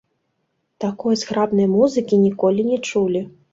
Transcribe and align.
Такой 0.83 1.19
зграбнай 1.25 1.69
музыкі 1.75 2.21
ніколі 2.25 2.69
не 2.73 2.83
чулі. 2.91 3.25